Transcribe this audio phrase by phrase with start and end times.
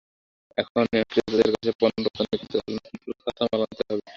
[0.57, 4.01] এখন ক্রেতাদের কাছে পণ্য রপ্তানি করতে হলে নতুন করে কাঁচামাল আনতে হবে।